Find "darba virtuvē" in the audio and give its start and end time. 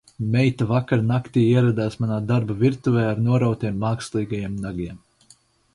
2.33-3.05